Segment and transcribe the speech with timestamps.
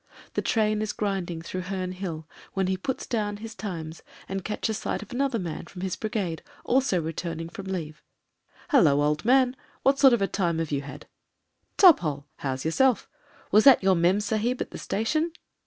[0.33, 4.79] The train is grinding through Heme Hill when he puts down his Times and catches
[4.79, 8.01] sight of another man in his brigade also return ing from leave.
[8.71, 9.55] ^'Hullo, old man!
[9.83, 11.03] What sort of a time have you hadr
[11.77, 12.25] ^Top hole.
[12.37, 13.07] How's yourself?
[13.51, 15.33] Was that your mem sahib at the station?"